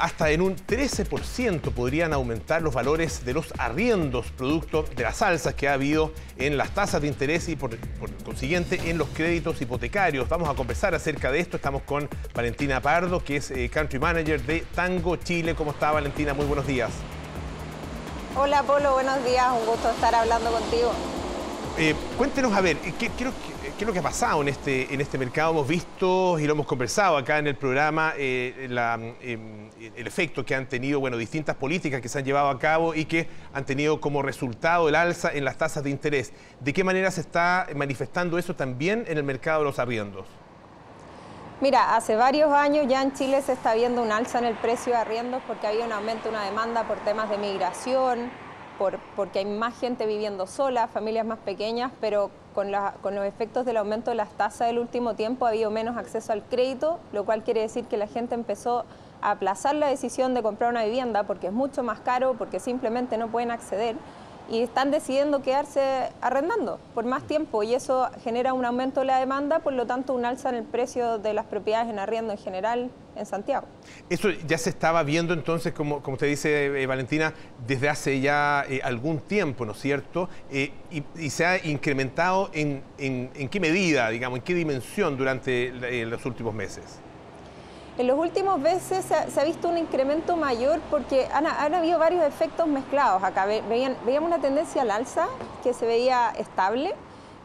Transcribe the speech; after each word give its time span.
Hasta 0.00 0.30
en 0.30 0.40
un 0.40 0.56
13% 0.56 1.60
podrían 1.74 2.14
aumentar 2.14 2.62
los 2.62 2.72
valores 2.72 3.22
de 3.26 3.34
los 3.34 3.52
arriendos, 3.58 4.30
producto 4.30 4.82
de 4.82 5.02
las 5.02 5.20
alzas 5.20 5.52
que 5.52 5.68
ha 5.68 5.74
habido 5.74 6.10
en 6.38 6.56
las 6.56 6.70
tasas 6.70 7.02
de 7.02 7.08
interés 7.08 7.50
y 7.50 7.56
por, 7.56 7.76
consiguiente 8.24 8.80
en 8.88 8.96
los 8.96 9.08
créditos 9.08 9.60
hipotecarios. 9.60 10.26
Vamos 10.26 10.48
a 10.48 10.54
conversar 10.54 10.94
acerca 10.94 11.30
de 11.30 11.40
esto. 11.40 11.58
Estamos 11.58 11.82
con 11.82 12.08
Valentina 12.32 12.80
Pardo, 12.80 13.22
que 13.22 13.36
es 13.36 13.50
eh, 13.50 13.68
Country 13.68 13.98
Manager 13.98 14.40
de 14.40 14.60
Tango 14.74 15.16
Chile. 15.16 15.54
¿Cómo 15.54 15.72
está 15.72 15.92
Valentina? 15.92 16.32
Muy 16.32 16.46
buenos 16.46 16.66
días. 16.66 16.90
Hola 18.36 18.62
Polo, 18.62 18.94
buenos 18.94 19.22
días. 19.22 19.52
Un 19.52 19.66
gusto 19.66 19.90
estar 19.90 20.14
hablando 20.14 20.50
contigo. 20.50 20.92
Eh, 21.76 21.94
cuéntenos, 22.16 22.54
a 22.54 22.62
ver, 22.62 22.78
¿qué, 22.78 23.10
qué, 23.10 23.10
¿Qué 23.76 23.82
es 23.82 23.88
lo 23.88 23.92
que 23.92 23.98
ha 23.98 24.02
pasado 24.02 24.40
en 24.40 24.46
este, 24.46 24.94
en 24.94 25.00
este 25.00 25.18
mercado? 25.18 25.50
Hemos 25.50 25.66
visto 25.66 26.38
y 26.38 26.46
lo 26.46 26.52
hemos 26.52 26.64
conversado 26.64 27.16
acá 27.16 27.38
en 27.38 27.48
el 27.48 27.56
programa 27.56 28.12
eh, 28.16 28.68
em, 29.20 29.68
el 29.96 30.06
efecto 30.06 30.44
que 30.44 30.54
han 30.54 30.68
tenido 30.68 31.00
bueno, 31.00 31.16
distintas 31.16 31.56
políticas 31.56 32.00
que 32.00 32.08
se 32.08 32.20
han 32.20 32.24
llevado 32.24 32.50
a 32.50 32.58
cabo 32.60 32.94
y 32.94 33.04
que 33.06 33.28
han 33.52 33.64
tenido 33.64 34.00
como 34.00 34.22
resultado 34.22 34.88
el 34.88 34.94
alza 34.94 35.32
en 35.32 35.44
las 35.44 35.58
tasas 35.58 35.82
de 35.82 35.90
interés. 35.90 36.32
¿De 36.60 36.72
qué 36.72 36.84
manera 36.84 37.10
se 37.10 37.20
está 37.20 37.66
manifestando 37.74 38.38
eso 38.38 38.54
también 38.54 39.06
en 39.08 39.18
el 39.18 39.24
mercado 39.24 39.58
de 39.58 39.64
los 39.64 39.80
arriendos? 39.80 40.28
Mira, 41.60 41.96
hace 41.96 42.14
varios 42.14 42.52
años 42.52 42.86
ya 42.86 43.02
en 43.02 43.12
Chile 43.12 43.42
se 43.42 43.54
está 43.54 43.74
viendo 43.74 44.02
un 44.02 44.12
alza 44.12 44.38
en 44.38 44.44
el 44.44 44.54
precio 44.54 44.92
de 44.92 45.00
arriendos 45.00 45.42
porque 45.48 45.66
había 45.66 45.84
un 45.84 45.92
aumento, 45.92 46.28
una 46.28 46.44
demanda 46.44 46.84
por 46.84 46.98
temas 46.98 47.28
de 47.28 47.38
migración, 47.38 48.30
porque 49.16 49.40
hay 49.40 49.46
más 49.46 49.76
gente 49.80 50.06
viviendo 50.06 50.46
sola, 50.46 50.86
familias 50.86 51.26
más 51.26 51.40
pequeñas, 51.40 51.90
pero 52.00 52.30
con, 52.54 52.70
los 52.72 53.24
efectos 53.26 53.66
del 53.66 53.76
aumento 53.76 54.10
de 54.10 54.16
las 54.16 54.30
tasas 54.30 54.68
del 54.68 54.78
último 54.78 55.14
tiempo 55.14 55.44
ha 55.44 55.50
habido 55.50 55.70
menos 55.70 55.96
acceso 55.96 56.32
al 56.32 56.42
crédito, 56.42 56.98
lo 57.12 57.24
cual 57.24 57.42
quiere 57.42 57.60
decir 57.60 57.84
que 57.84 57.96
la 57.96 58.06
gente 58.06 58.34
empezó 58.34 58.84
a 59.20 59.32
aplazar 59.32 59.74
la 59.74 59.88
decisión 59.88 60.34
de 60.34 60.42
comprar 60.42 60.70
una 60.70 60.84
vivienda 60.84 61.24
porque 61.24 61.48
es 61.48 61.52
mucho 61.52 61.82
más 61.82 62.00
caro, 62.00 62.34
porque 62.38 62.60
simplemente 62.60 63.18
no 63.18 63.28
pueden 63.28 63.50
acceder 63.50 63.96
y 64.50 64.60
están 64.60 64.90
decidiendo 64.90 65.42
quedarse 65.42 66.10
arrendando 66.20 66.78
por 66.94 67.04
más 67.04 67.26
tiempo 67.26 67.62
y 67.62 67.74
eso 67.74 68.08
genera 68.22 68.52
un 68.52 68.64
aumento 68.64 69.00
de 69.00 69.06
la 69.06 69.18
demanda, 69.18 69.60
por 69.60 69.72
lo 69.72 69.86
tanto 69.86 70.14
un 70.14 70.24
alza 70.24 70.50
en 70.50 70.56
el 70.56 70.64
precio 70.64 71.18
de 71.18 71.34
las 71.34 71.46
propiedades 71.46 71.88
en 71.88 71.98
arriendo 71.98 72.32
en 72.32 72.38
general 72.38 72.90
en 73.16 73.26
Santiago. 73.26 73.66
Eso 74.10 74.30
ya 74.46 74.58
se 74.58 74.70
estaba 74.70 75.02
viendo 75.02 75.34
entonces, 75.34 75.72
como, 75.72 76.02
como 76.02 76.14
usted 76.14 76.26
dice, 76.26 76.82
eh, 76.82 76.86
Valentina, 76.86 77.32
desde 77.66 77.88
hace 77.88 78.20
ya 78.20 78.64
eh, 78.68 78.80
algún 78.82 79.20
tiempo, 79.20 79.64
¿no 79.64 79.72
es 79.72 79.78
cierto? 79.78 80.28
Eh, 80.50 80.72
y, 80.90 81.30
se 81.30 81.46
ha 81.46 81.64
incrementado 81.64 82.50
en, 82.52 82.82
en, 82.98 83.48
qué 83.48 83.60
medida, 83.60 84.08
digamos, 84.10 84.38
en 84.38 84.44
qué 84.44 84.54
dimensión 84.54 85.16
durante 85.16 85.72
los 86.06 86.24
últimos 86.26 86.54
meses. 86.54 87.00
En 87.96 88.08
los 88.08 88.18
últimos 88.18 88.58
meses 88.58 89.04
se 89.04 89.40
ha, 89.40 89.44
visto 89.44 89.68
un 89.68 89.78
incremento 89.78 90.36
mayor 90.36 90.80
porque 90.90 91.28
han, 91.32 91.46
habido 91.46 91.96
varios 92.00 92.24
efectos 92.24 92.66
mezclados 92.66 93.22
acá. 93.22 93.46
veíamos 93.46 94.28
una 94.28 94.40
tendencia 94.40 94.82
al 94.82 94.90
alza 94.90 95.28
que 95.62 95.72
se 95.72 95.86
veía 95.86 96.32
estable, 96.36 96.92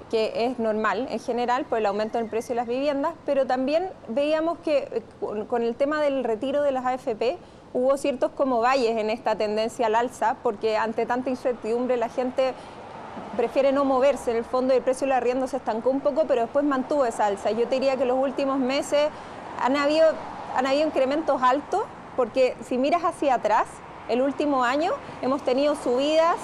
que 0.09 0.45
es 0.45 0.57
normal 0.57 1.07
en 1.11 1.19
general 1.19 1.65
por 1.65 1.77
el 1.77 1.85
aumento 1.85 2.17
del 2.17 2.27
precio 2.27 2.49
de 2.49 2.55
las 2.55 2.67
viviendas, 2.67 3.13
pero 3.27 3.45
también 3.45 3.91
veíamos 4.07 4.57
que 4.59 4.77
eh, 4.91 5.03
con, 5.19 5.61
el 5.61 5.75
tema 5.75 6.01
del 6.01 6.23
retiro 6.23 6.63
de 6.63 6.71
las 6.71 6.83
AFP 6.83 7.37
hubo 7.75 7.95
ciertos 7.97 8.31
como 8.31 8.59
valles 8.59 8.97
en 8.97 9.11
esta 9.11 9.35
tendencia 9.35 9.85
al 9.85 9.93
alza 9.93 10.37
porque 10.41 10.77
ante 10.77 11.05
tanta 11.05 11.29
incertidumbre 11.29 11.95
la 11.95 12.09
gente 12.09 12.55
prefiere 13.37 13.71
no 13.71 13.85
moverse. 13.85 14.31
En 14.31 14.37
el 14.37 14.45
fondo 14.45 14.73
el 14.73 14.81
precio 14.81 15.05
del 15.05 15.11
arriendo 15.11 15.47
se 15.47 15.57
estancó 15.57 15.91
un 15.91 15.99
poco, 15.99 16.23
pero 16.27 16.41
después 16.41 16.65
mantuvo 16.65 17.05
esa 17.05 17.27
alza. 17.27 17.51
Yo 17.51 17.67
te 17.67 17.75
diría 17.75 17.97
que 17.97 18.05
los 18.05 18.17
últimos 18.17 18.57
meses 18.57 19.09
han 19.61 19.75
habido 19.75 20.07
han 20.55 20.67
habido 20.67 20.87
incrementos 20.87 21.41
altos, 21.41 21.83
porque 22.15 22.55
si 22.67 22.77
miras 22.77 23.03
hacia 23.03 23.35
atrás, 23.35 23.67
el 24.09 24.21
último 24.21 24.63
año 24.63 24.91
hemos 25.21 25.43
tenido 25.43 25.75
subidas, 25.75 26.37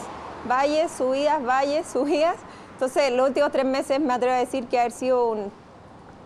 valles, 0.48 0.92
subidas, 0.92 1.44
valles, 1.44 1.88
subidas. 1.92 2.38
Entonces, 2.74 3.12
los 3.12 3.28
últimos 3.28 3.52
tres 3.52 3.66
meses 3.66 4.00
me 4.00 4.14
atrevo 4.14 4.36
a 4.36 4.40
decir 4.40 4.68
que 4.68 4.80
ha 4.80 4.90
sido 4.90 5.28
un 5.32 5.52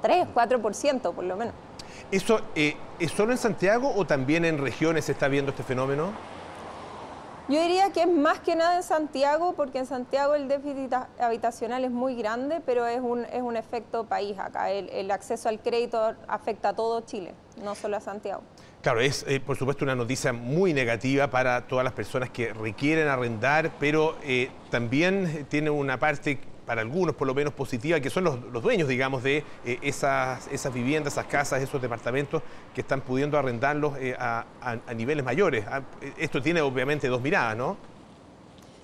3, 0.02 0.28
4% 0.34 1.14
por 1.14 1.24
lo 1.24 1.36
menos. 1.36 1.54
¿Eso 2.12 2.42
eh, 2.56 2.76
es 2.98 3.12
solo 3.12 3.32
en 3.32 3.38
Santiago 3.38 3.94
o 3.96 4.06
también 4.06 4.46
en 4.46 4.58
regiones 4.58 5.06
se 5.06 5.12
está 5.12 5.28
viendo 5.28 5.52
este 5.52 5.64
fenómeno? 5.64 6.12
Yo 7.50 7.60
diría 7.60 7.92
que 7.92 8.04
es 8.04 8.08
más 8.08 8.40
que 8.42 8.56
nada 8.56 8.76
en 8.76 8.84
Santiago, 8.84 9.54
porque 9.54 9.80
en 9.80 9.88
Santiago 9.88 10.36
el 10.36 10.48
déficit 10.48 10.94
habitacional 11.20 11.84
es 11.84 11.90
muy 11.90 12.14
grande, 12.14 12.62
pero 12.64 12.86
es 12.86 13.02
un, 13.02 13.26
es 13.26 13.42
un 13.42 13.58
efecto 13.58 14.04
país 14.04 14.38
acá. 14.38 14.70
El, 14.70 15.10
acceso 15.10 15.50
al 15.50 15.60
crédito 15.60 16.14
afecta 16.28 16.70
a 16.70 16.76
todo 16.76 17.02
Chile, 17.02 17.34
no 17.64 17.74
solo 17.74 17.98
a 17.98 18.02
Santiago. 18.02 18.44
Claro, 18.84 19.00
es 19.00 19.26
eh, 19.28 19.40
por 19.40 19.58
supuesto 19.58 19.84
una 19.84 19.96
noticia 19.96 20.32
muy 20.32 20.76
negativa 20.76 21.32
para 21.32 21.66
todas 21.66 21.84
las 21.84 21.94
personas 21.94 22.30
que 22.30 22.54
requieren 22.54 23.08
arrendar, 23.08 23.72
pero 23.80 24.16
eh, 24.22 24.52
también 24.70 25.48
tiene 25.50 25.72
una 25.72 25.98
parte 25.98 26.40
para 26.70 26.82
algunos 26.82 27.16
por 27.16 27.26
lo 27.26 27.34
menos 27.34 27.52
positiva, 27.52 28.00
que 28.00 28.12
son 28.12 28.26
los, 28.26 28.62
dueños, 28.62 28.88
digamos, 28.88 29.24
de 29.24 29.44
eh, 29.66 29.80
esas, 29.82 30.48
esas 30.50 30.72
viviendas, 30.72 31.14
esas 31.14 31.26
casas, 31.26 31.64
esos 31.64 31.82
departamentos 31.82 32.44
que 32.76 32.82
están 32.82 33.02
pudiendo 33.02 33.40
arrendarlos 33.40 33.98
eh, 33.98 34.16
a, 34.20 34.46
niveles 34.96 35.26
mayores. 35.26 35.66
Ah, 35.68 35.82
esto 36.20 36.44
tiene 36.44 36.62
obviamente 36.62 37.08
dos 37.08 37.24
miradas, 37.24 37.58
¿no? 37.58 37.76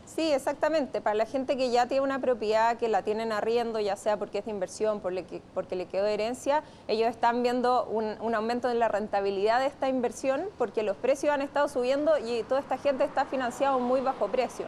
Sí, 0.07 0.31
exactamente. 0.31 0.99
Para 0.99 1.13
la 1.13 1.27
gente 1.27 1.57
que 1.57 1.69
ya 1.69 1.85
tiene 1.87 2.03
una 2.03 2.17
propiedad, 2.17 2.75
que 2.75 2.87
la 2.87 3.03
tienen 3.03 3.31
arriendo, 3.31 3.79
ya 3.79 3.95
sea 3.95 4.17
porque 4.17 4.39
es 4.39 4.45
de 4.45 4.51
inversión, 4.51 4.99
porque 4.99 5.75
le 5.75 5.85
quedó 5.85 6.07
herencia, 6.07 6.63
ellos 6.87 7.07
están 7.07 7.43
viendo 7.43 7.85
un, 7.85 8.15
un, 8.19 8.33
aumento 8.33 8.67
en 8.71 8.79
la 8.79 8.87
rentabilidad 8.87 9.59
de 9.59 9.67
esta 9.67 9.89
inversión 9.89 10.45
porque 10.57 10.81
los 10.81 10.97
precios 10.97 11.31
han 11.31 11.43
estado 11.43 11.67
subiendo 11.67 12.17
y 12.17 12.41
toda 12.49 12.61
esta 12.61 12.79
gente 12.79 13.03
está 13.03 13.25
financiada 13.25 13.75
a 13.75 13.77
un 13.77 13.83
muy 13.83 14.01
bajo 14.01 14.27
precio. 14.29 14.65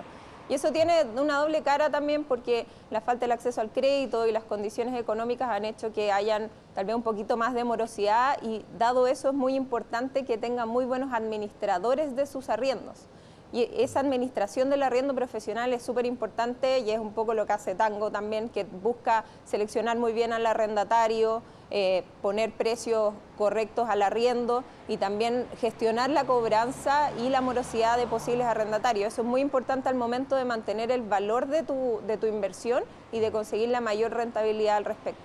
Y 0.50 0.54
eso 0.54 0.72
tiene 0.72 1.04
una 1.20 1.40
doble 1.40 1.62
cara 1.62 1.90
también 1.90 2.24
porque 2.24 2.66
la 2.90 3.02
falta 3.02 3.22
del 3.22 3.34
acceso 3.34 3.60
al 3.60 3.70
crédito 3.70 4.28
y 4.28 4.32
las 4.32 4.44
condiciones 4.44 4.98
económicas 4.98 5.50
han 5.50 5.66
hecho 5.66 5.92
que 5.92 6.12
hayan 6.12 6.50
tal 6.74 6.86
vez 6.86 6.96
un 6.96 7.04
poquito 7.04 7.36
más 7.36 7.54
de 7.54 7.64
morosidad 7.64 8.42
y 8.42 8.64
dado 8.78 9.08
eso 9.08 9.30
es 9.30 9.34
muy 9.34 9.56
importante 9.56 10.24
que 10.24 10.38
tengan 10.38 10.70
muy 10.70 10.86
buenos 10.86 11.14
administradores 11.14 12.16
de 12.16 12.26
sus 12.26 12.50
arriendos. 12.50 13.08
Y 13.54 13.70
esa 13.78 14.02
administración 14.02 14.70
del 14.70 14.84
arriendo 14.84 15.16
profesional 15.16 15.72
es 15.74 15.82
súper 15.82 16.06
importante 16.06 16.80
y 16.80 16.92
es 16.92 17.00
un 17.00 17.14
poco 17.14 17.34
lo 17.34 17.46
que 17.46 17.54
hace 17.54 17.76
Tango 17.76 18.12
también, 18.12 18.50
que 18.50 18.66
busca 18.66 19.24
seleccionar 19.46 19.98
muy 19.98 20.12
bien 20.12 20.34
al 20.34 20.46
arrendatario, 20.46 21.42
eh, 21.72 22.04
poner 22.22 22.52
precios 22.52 23.14
correctos 23.38 23.90
al 23.90 24.02
arriendo 24.02 24.64
y 24.90 24.98
también 24.98 25.46
gestionar 25.60 26.10
la 26.10 26.26
cobranza 26.26 27.12
y 27.20 27.30
la 27.30 27.40
morosidad 27.40 27.98
de 27.98 28.06
posibles 28.06 28.48
arrendatarios. 28.48 29.14
Eso 29.14 29.22
es 29.22 29.28
muy 29.28 29.42
importante 29.42 29.88
al 29.88 29.96
momento 29.96 30.36
de 30.36 30.44
mantener 30.44 30.92
el 30.92 31.02
valor 31.02 31.48
de 31.48 31.64
tu, 31.64 32.02
de 32.06 32.18
tu 32.18 32.28
inversión 32.28 32.84
y 33.14 33.20
de 33.20 33.32
conseguir 33.32 33.70
la 33.70 33.80
mayor 33.80 34.14
rentabilidad 34.14 34.78
al 34.78 34.86
respecto. 34.86 35.22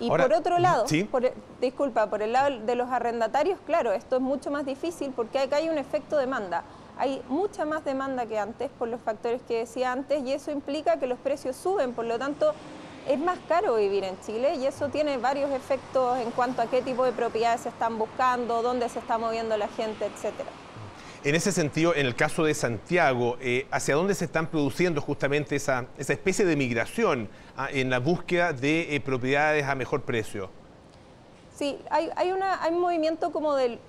Y 0.00 0.08
por 0.08 0.32
otro 0.32 0.58
lado, 0.58 0.84
disculpa, 1.60 2.08
por 2.08 2.22
el 2.22 2.32
lado 2.32 2.60
de 2.60 2.74
los 2.76 2.88
arrendatarios, 2.88 3.58
claro, 3.66 3.92
esto 3.92 4.16
es 4.16 4.22
mucho 4.22 4.50
más 4.50 4.64
difícil 4.64 5.12
porque 5.14 5.38
acá 5.38 5.56
hay 5.56 5.68
un 5.68 5.76
efecto 5.78 6.16
demanda 6.16 6.62
hay 6.98 7.22
mucha 7.28 7.64
más 7.64 7.84
demanda 7.84 8.26
que 8.26 8.38
antes 8.38 8.70
por 8.78 8.88
los 8.88 9.00
factores 9.00 9.40
que 9.46 9.60
decía 9.60 9.92
antes 9.92 10.22
y 10.24 10.32
eso 10.32 10.50
implica 10.50 10.98
que 10.98 11.06
los 11.06 11.18
precios 11.18 11.56
suben, 11.56 11.92
por 11.92 12.04
lo 12.04 12.18
tanto 12.18 12.52
es 13.08 13.18
más 13.18 13.38
caro 13.48 13.76
vivir 13.76 14.04
en 14.04 14.20
Chile 14.20 14.56
y 14.56 14.66
eso 14.66 14.88
tiene 14.88 15.16
varios 15.16 15.50
efectos 15.52 16.18
en 16.18 16.30
cuanto 16.32 16.60
a 16.60 16.66
qué 16.66 16.82
tipo 16.82 17.04
de 17.04 17.12
propiedades 17.12 17.62
se 17.62 17.68
están 17.68 17.98
buscando, 17.98 18.62
dónde 18.62 18.88
se 18.88 18.98
está 18.98 19.16
moviendo 19.16 19.56
la 19.56 19.68
gente, 19.68 20.04
etcétera. 20.06 20.50
En 21.24 21.34
ese 21.34 21.50
sentido, 21.52 21.94
en 21.94 22.06
el 22.06 22.14
caso 22.14 22.44
de 22.44 22.54
Santiago, 22.54 23.38
eh, 23.40 23.66
¿hacia 23.70 23.94
dónde 23.94 24.14
se 24.14 24.24
están 24.24 24.48
produciendo 24.48 25.00
justamente 25.00 25.56
esa, 25.56 25.86
especie 25.96 26.44
de 26.44 26.54
migración 26.54 27.28
ah, 27.56 27.68
en 27.72 27.90
la 27.90 27.98
búsqueda 27.98 28.52
de 28.52 28.94
eh, 28.94 29.00
propiedades 29.00 29.64
a 29.64 29.74
mejor 29.74 30.02
precio? 30.02 30.50
Sí, 31.56 31.78
hay, 31.90 32.30
una, 32.30 32.60
un 32.70 32.80
movimiento 32.80 33.32
como 33.32 33.56
de 33.56 33.80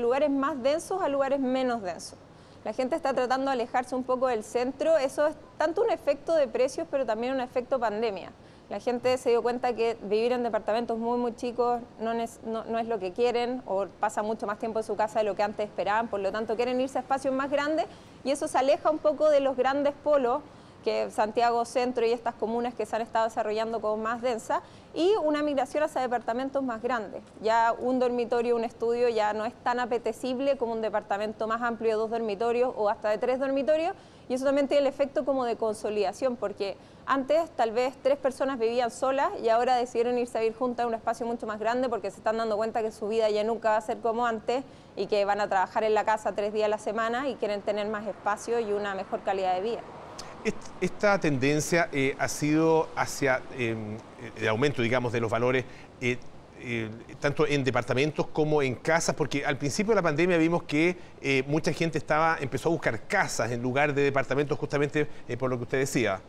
lugares 0.00 0.30
más 0.30 0.60
densos 0.62 1.00
a 1.00 1.08
lugares 1.08 1.38
menos 1.38 1.80
densos 1.80 2.18
la 2.64 2.72
gente 2.72 2.96
está 2.96 3.12
tratando 3.12 3.46
de 3.46 3.52
alejarse 3.52 3.94
un 3.94 4.04
poco 4.04 4.28
del 4.28 4.42
centro. 4.42 4.96
Eso 4.96 5.26
es 5.26 5.36
tanto 5.58 5.82
un 5.82 5.90
efecto 5.90 6.34
de 6.34 6.48
precios, 6.48 6.88
pero 6.90 7.04
también 7.04 7.34
un 7.34 7.40
efecto 7.40 7.78
pandemia. 7.78 8.32
La 8.70 8.80
gente 8.80 9.18
se 9.18 9.28
dio 9.28 9.42
cuenta 9.42 9.74
que 9.74 9.98
vivir 10.02 10.32
en 10.32 10.42
departamentos 10.42 10.98
muy, 10.98 11.18
muy 11.18 11.36
chicos 11.36 11.82
no 12.00 12.12
es, 12.12 12.40
lo 12.88 12.98
que 12.98 13.12
quieren 13.12 13.62
o 13.66 13.86
pasa 14.00 14.22
mucho 14.22 14.46
más 14.46 14.58
tiempo 14.58 14.78
en 14.78 14.84
su 14.84 14.96
casa 14.96 15.18
de 15.18 15.26
lo 15.26 15.36
que 15.36 15.42
antes 15.42 15.66
esperaban, 15.66 16.08
por 16.08 16.20
lo 16.20 16.32
tanto 16.32 16.56
quieren 16.56 16.80
irse 16.80 16.96
a 16.96 17.02
espacios 17.02 17.34
más 17.34 17.50
grandes 17.50 17.84
y 18.24 18.30
eso 18.30 18.48
se 18.48 18.56
aleja 18.56 18.90
un 18.90 18.98
poco 18.98 19.28
de 19.28 19.40
los 19.40 19.54
grandes 19.54 19.92
polos 20.02 20.40
que 20.84 21.10
Santiago 21.10 21.64
Centro 21.64 22.06
y 22.06 22.12
estas 22.12 22.34
comunas 22.34 22.74
que 22.74 22.86
se 22.86 22.94
han 22.94 23.02
estado 23.02 23.24
desarrollando 23.24 23.80
como 23.80 23.96
más 23.96 24.22
densa, 24.22 24.62
y 24.92 25.12
una 25.24 25.42
migración 25.42 25.82
hacia 25.82 26.02
departamentos 26.02 26.62
más 26.62 26.80
grandes. 26.80 27.22
Ya 27.42 27.74
un 27.76 27.98
dormitorio, 27.98 28.54
un 28.54 28.62
estudio 28.62 29.08
ya 29.08 29.32
no 29.32 29.44
es 29.44 29.54
tan 29.64 29.80
apetecible 29.80 30.56
como 30.56 30.72
un 30.72 30.82
departamento 30.82 31.48
más 31.48 31.62
amplio 31.62 31.92
de 31.92 31.96
dos 31.96 32.10
dormitorios 32.10 32.72
o 32.76 32.88
hasta 32.88 33.08
de 33.08 33.18
tres 33.18 33.40
dormitorios, 33.40 33.94
y 34.28 34.34
eso 34.34 34.44
también 34.44 34.68
tiene 34.68 34.82
el 34.82 34.86
efecto 34.86 35.24
como 35.24 35.44
de 35.44 35.56
consolidación, 35.56 36.36
porque 36.36 36.76
antes 37.06 37.50
tal 37.50 37.72
vez 37.72 37.94
tres 38.02 38.16
personas 38.16 38.58
vivían 38.58 38.90
solas 38.90 39.30
y 39.42 39.48
ahora 39.50 39.76
decidieron 39.76 40.16
irse 40.16 40.38
a 40.38 40.40
vivir 40.40 40.56
juntas 40.56 40.84
en 40.84 40.88
un 40.88 40.94
espacio 40.94 41.26
mucho 41.26 41.46
más 41.46 41.58
grande 41.58 41.90
porque 41.90 42.10
se 42.10 42.16
están 42.18 42.38
dando 42.38 42.56
cuenta 42.56 42.80
que 42.80 42.90
su 42.90 43.08
vida 43.08 43.28
ya 43.28 43.44
nunca 43.44 43.70
va 43.70 43.76
a 43.76 43.80
ser 43.82 43.98
como 43.98 44.24
antes 44.26 44.64
y 44.96 45.06
que 45.06 45.24
van 45.26 45.40
a 45.42 45.48
trabajar 45.48 45.84
en 45.84 45.92
la 45.92 46.04
casa 46.04 46.32
tres 46.32 46.54
días 46.54 46.66
a 46.66 46.68
la 46.68 46.78
semana 46.78 47.28
y 47.28 47.34
quieren 47.34 47.60
tener 47.60 47.88
más 47.88 48.06
espacio 48.06 48.58
y 48.58 48.72
una 48.72 48.94
mejor 48.94 49.20
calidad 49.20 49.54
de 49.54 49.60
vida. 49.60 49.80
Esta 50.80 51.18
tendencia 51.18 51.88
eh, 51.90 52.14
ha 52.18 52.28
sido 52.28 52.88
hacia 52.96 53.40
em, 53.56 53.96
el 54.36 54.48
aumento, 54.48 54.82
digamos, 54.82 55.12
de 55.12 55.20
los 55.20 55.30
valores, 55.30 55.64
eh, 56.02 56.18
eh, 56.60 56.90
tanto 57.18 57.46
en 57.46 57.64
departamentos 57.64 58.26
como 58.26 58.60
en 58.60 58.74
casas, 58.74 59.14
porque 59.14 59.46
al 59.46 59.56
principio 59.56 59.92
de 59.92 59.96
la 59.96 60.02
pandemia 60.02 60.36
vimos 60.36 60.64
que 60.64 60.96
mucha 61.46 61.72
gente 61.72 61.96
estaba, 61.96 62.36
empezó 62.40 62.68
a 62.68 62.72
buscar 62.72 63.06
casas 63.06 63.50
en 63.52 63.62
lugar 63.62 63.94
de 63.94 64.02
departamentos, 64.02 64.58
justamente 64.58 65.06
por 65.38 65.48
lo 65.48 65.56
que 65.56 65.62
usted 65.62 65.78
decía. 65.78 66.20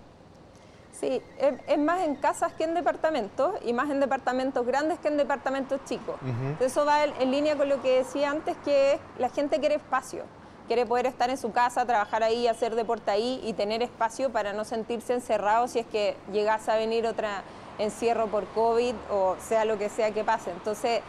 Sí, 1.00 1.22
es, 1.68 1.78
más 1.78 2.06
en 2.06 2.16
casas 2.16 2.54
que 2.54 2.64
en 2.64 2.74
departamentos 2.74 3.56
y 3.66 3.74
más 3.74 3.90
en 3.90 4.00
departamentos 4.00 4.66
grandes 4.66 4.98
que 5.00 5.10
en 5.10 5.18
departamentos 5.18 5.82
chicos. 5.86 6.16
Eso 6.62 6.86
va 6.86 7.04
en, 7.04 7.32
línea 7.32 7.58
con 7.58 7.68
lo 7.68 7.82
que 7.82 7.98
decía 7.98 8.32
antes, 8.32 8.56
que 8.64 8.98
la 9.20 9.30
gente 9.30 9.60
quiere 9.60 9.76
espacio 9.76 10.24
quiere 10.68 10.86
poder 10.86 11.06
estar 11.06 11.30
en 11.30 11.38
su 11.38 11.52
casa, 11.52 11.86
trabajar 11.86 12.24
ahí, 12.24 12.48
hacer 12.48 12.76
deporte 12.76 13.12
ahí 13.12 13.42
y 13.44 13.54
tener 13.54 13.82
espacio 13.82 14.32
para 14.32 14.54
no 14.54 14.66
sentirse 14.66 15.14
encerrado 15.14 15.68
si 15.68 15.80
es 15.80 15.86
que 15.86 16.16
llegase 16.32 16.72
a 16.72 16.76
venir 16.76 17.06
otra 17.06 17.44
encierro 17.78 18.28
por 18.28 18.46
COVID 18.48 18.96
o 19.12 19.36
sea 19.40 19.66
lo 19.66 19.78
que 19.78 19.90
sea 19.90 20.12
que 20.12 20.24
pase. 20.24 20.52
Entonces, 20.52 21.02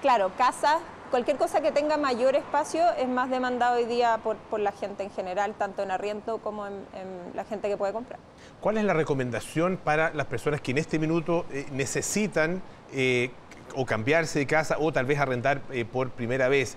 claro, 0.00 0.32
casa, 0.36 0.80
cualquier 1.10 1.36
cosa 1.36 1.60
que 1.60 1.70
tenga 1.70 1.96
mayor 1.96 2.34
espacio 2.34 2.82
es 2.98 3.08
más 3.08 3.30
demandado 3.30 3.76
hoy 3.76 3.84
día 3.84 4.18
por, 4.22 4.36
la 4.58 4.72
gente 4.72 5.02
en 5.02 5.10
general, 5.10 5.54
tanto 5.56 5.82
en 5.82 5.90
arriendo 5.90 6.38
como 6.38 6.66
en, 6.66 6.74
la 7.34 7.44
gente 7.44 7.68
que 7.68 7.76
puede 7.76 7.92
comprar. 7.92 8.18
¿Cuál 8.60 8.78
es 8.78 8.84
la 8.84 8.94
recomendación 8.94 9.76
para 9.76 10.12
las 10.12 10.26
personas 10.26 10.60
que 10.60 10.72
en 10.72 10.78
este 10.78 10.98
minuto 10.98 11.46
eh, 11.50 11.66
necesitan 11.72 12.62
eh, 12.92 13.30
o 13.76 13.84
cambiarse 13.84 14.38
de 14.38 14.46
casa 14.46 14.76
o 14.78 14.92
tal 14.92 15.06
vez 15.06 15.18
arrendar 15.18 15.60
eh, 15.70 15.84
por 15.84 16.10
primera 16.10 16.48
vez? 16.48 16.76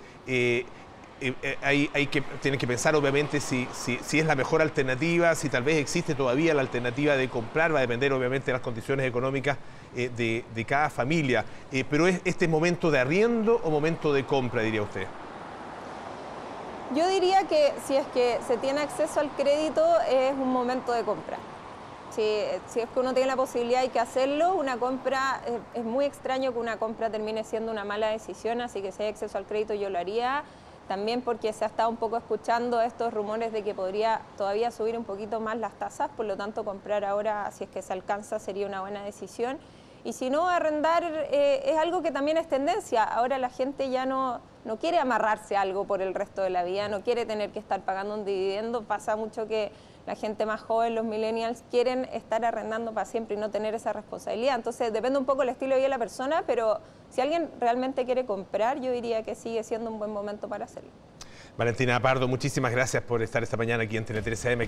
Eh, 1.20 1.34
eh, 1.42 1.90
hay, 1.94 2.08
que, 2.08 2.22
tienen 2.22 2.60
que 2.60 2.68
pensar 2.68 2.96
obviamente 2.96 3.40
si, 3.40 3.68
si, 3.74 4.20
es 4.20 4.26
la 4.26 4.36
mejor 4.36 4.62
alternativa, 4.62 5.34
si 5.34 5.50
tal 5.50 5.64
vez 5.64 5.78
existe 5.78 6.14
todavía 6.14 6.54
la 6.54 6.62
alternativa 6.62 7.16
de 7.16 7.28
comprar, 7.28 7.74
va 7.74 7.80
a 7.80 7.82
depender 7.82 8.14
obviamente 8.14 8.48
de 8.48 8.54
las 8.54 8.62
condiciones 8.62 9.08
económicas 9.08 9.58
eh, 9.96 10.12
de, 10.16 10.66
cada 10.66 10.92
familia. 10.92 11.44
pero 11.90 12.08
¿es 12.08 12.22
este 12.24 12.48
momento 12.48 12.92
de 12.92 13.00
arriendo 13.00 13.60
o 13.64 13.72
momento 13.72 14.14
de 14.14 14.26
compra, 14.26 14.62
diría 14.62 14.84
usted? 14.84 15.08
Yo 16.96 17.08
diría 17.10 17.48
que 17.48 17.74
si 17.86 17.96
es 17.96 18.06
que 18.08 18.38
se 18.48 18.58
tiene 18.58 18.82
acceso 18.82 19.20
al 19.20 19.30
crédito 19.32 19.84
es 20.08 20.34
un 20.34 20.54
momento 20.54 20.92
de 20.92 21.02
compra. 21.02 21.38
Si, 22.12 22.22
si 22.68 22.80
es 22.80 22.90
que 22.90 23.00
uno 23.00 23.14
tiene 23.14 23.28
la 23.28 23.36
posibilidad 23.36 23.82
hay 23.82 23.90
que 23.90 24.00
hacerlo, 24.00 24.54
una 24.54 24.78
compra, 24.78 25.42
es 25.74 25.84
muy 25.84 26.06
extraño 26.06 26.54
que 26.54 26.60
una 26.60 26.78
compra 26.78 27.10
termine 27.10 27.44
siendo 27.44 27.72
una 27.72 27.86
mala 27.86 28.10
decisión, 28.10 28.62
así 28.62 28.82
que 28.82 28.92
si 28.92 29.04
hay 29.04 29.10
acceso 29.10 29.38
al 29.38 29.46
crédito 29.46 29.74
yo 29.74 29.90
lo 29.90 29.98
haría 29.98 30.44
también 30.88 31.22
porque 31.22 31.54
se 31.54 31.66
ha 31.66 31.68
estado 31.68 31.90
un 31.90 31.98
poco 31.98 32.18
escuchando 32.18 32.82
estos 32.82 33.14
rumores 33.14 33.52
de 33.52 33.64
que 33.64 33.74
podría 33.74 34.22
todavía 34.38 34.72
subir 34.72 34.98
un 34.98 35.04
poquito 35.04 35.40
más 35.40 35.58
las 35.58 35.74
tasas, 35.74 36.10
por 36.16 36.26
lo 36.26 36.38
tanto 36.38 36.64
comprar 36.64 37.04
ahora, 37.06 37.52
si 37.52 37.66
es 37.66 37.70
que 37.70 37.82
se 37.82 37.94
alcanza, 37.94 38.40
sería 38.40 38.66
una 38.66 38.82
buena 38.82 39.04
decisión. 39.04 39.58
Y 40.04 40.14
si 40.14 40.30
no, 40.30 40.48
arrendar 40.48 41.04
eh, 41.04 41.64
es 41.66 41.78
algo 41.78 42.02
que 42.02 42.12
también 42.12 42.38
es 42.38 42.48
tendencia. 42.48 43.04
Ahora 43.04 43.38
la 43.38 43.50
gente 43.50 43.90
ya 43.90 44.06
no, 44.06 44.40
no 44.64 44.78
quiere 44.78 45.00
amarrarse 45.00 45.58
algo 45.58 45.86
por 45.86 46.02
el 46.02 46.14
resto 46.14 46.42
de 46.42 46.50
la 46.50 46.64
vida, 46.64 46.88
no 46.88 47.02
quiere 47.02 47.26
tener 47.26 47.52
que 47.52 47.60
estar 47.60 47.82
pagando 47.82 48.14
un 48.14 48.24
dividendo. 48.24 48.84
Pasa 48.84 49.16
mucho 49.18 49.48
que 49.48 49.72
la 50.08 50.16
gente 50.16 50.46
más 50.46 50.62
joven, 50.62 50.96
los 50.96 51.06
millennials, 51.06 51.64
quieren 51.70 52.06
estar 52.14 52.44
arrendando 52.46 52.94
para 52.94 53.06
siempre 53.06 53.36
y 53.36 53.40
no 53.40 53.52
tener 53.52 53.76
esa 53.76 53.92
responsabilidad. 53.92 54.56
Entonces 54.56 54.92
depende 54.94 55.20
un 55.20 55.26
poco 55.26 55.44
el 55.44 55.50
estilo 55.50 55.72
de 55.72 55.82
vida 55.82 55.86
de 55.86 55.90
la 55.90 56.00
persona, 56.00 56.46
pero 56.48 56.80
si 57.10 57.20
alguien 57.20 57.50
realmente 57.60 58.06
quiere 58.06 58.26
comprar, 58.26 58.80
yo 58.80 58.92
diría 58.92 59.24
que 59.24 59.36
sigue 59.36 59.62
siendo 59.64 59.92
un 59.92 60.00
buen 60.00 60.12
momento 60.12 60.48
para 60.48 60.64
hacerlo. 60.64 60.90
Valentina 61.58 62.00
Pardo, 62.00 62.28
muchísimas 62.28 62.72
gracias 62.72 63.04
por 63.04 63.22
estar 63.22 63.44
esta 63.44 63.58
mañana 63.58 63.84
aquí 63.84 63.98
en 63.98 64.06
Tele 64.06 64.22
13 64.22 64.54
AM. 64.54 64.62